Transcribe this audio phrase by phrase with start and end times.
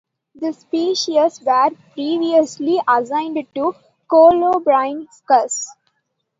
[0.33, 3.75] These species were previously assigned to
[4.11, 5.67] "Coloborhynchus".